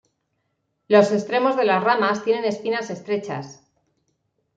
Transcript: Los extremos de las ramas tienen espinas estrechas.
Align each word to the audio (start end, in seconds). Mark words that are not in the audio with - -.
Los 0.87 1.11
extremos 1.11 1.55
de 1.55 1.63
las 1.63 1.83
ramas 1.83 2.23
tienen 2.23 2.43
espinas 2.43 2.89
estrechas. 2.89 3.61